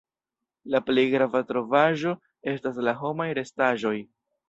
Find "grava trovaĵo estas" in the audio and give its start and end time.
1.11-2.83